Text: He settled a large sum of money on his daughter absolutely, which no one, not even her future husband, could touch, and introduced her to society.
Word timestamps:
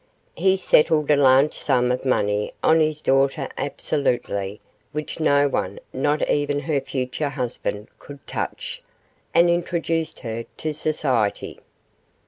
He 0.33 0.57
settled 0.57 1.11
a 1.11 1.15
large 1.15 1.53
sum 1.53 1.91
of 1.91 2.05
money 2.05 2.51
on 2.63 2.79
his 2.79 3.03
daughter 3.03 3.47
absolutely, 3.55 4.59
which 4.93 5.19
no 5.19 5.47
one, 5.47 5.77
not 5.93 6.27
even 6.27 6.61
her 6.61 6.81
future 6.81 7.29
husband, 7.29 7.87
could 7.99 8.25
touch, 8.25 8.81
and 9.31 9.47
introduced 9.47 10.21
her 10.21 10.45
to 10.57 10.73
society. 10.73 11.59